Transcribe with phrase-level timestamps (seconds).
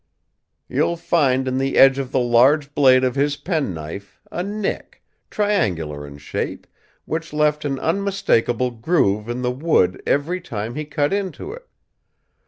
[0.67, 6.07] "You'll find in the edge of the large blade of his penknife a nick, triangular
[6.07, 6.65] in shape,
[7.05, 11.67] which left an unmistakable groove in the wood every time he cut into it.